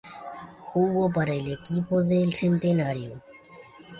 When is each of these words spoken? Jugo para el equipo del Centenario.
Jugo 0.65 1.11
para 1.13 1.31
el 1.31 1.51
equipo 1.51 2.01
del 2.01 2.33
Centenario. 2.33 3.21